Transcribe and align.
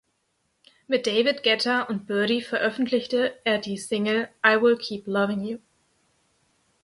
Mit 0.87 1.05
David 1.05 1.43
Guetta 1.43 1.83
und 1.83 2.07
Birdy 2.07 2.41
veröffentlichte 2.41 3.35
er 3.43 3.59
die 3.59 3.77
Single 3.77 4.29
"I’ll 4.43 4.75
Keep 4.75 5.05
Loving 5.05 5.43
You". 5.43 5.59